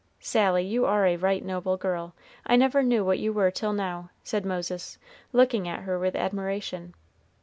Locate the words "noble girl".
1.45-2.15